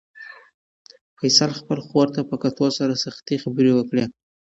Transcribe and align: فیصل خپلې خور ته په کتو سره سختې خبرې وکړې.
فیصل 1.19 1.51
خپلې 1.59 1.81
خور 1.87 2.07
ته 2.15 2.21
په 2.29 2.35
کتو 2.43 2.65
سره 2.77 2.93
سختې 3.05 3.35
خبرې 3.43 3.71
وکړې. 3.75 4.03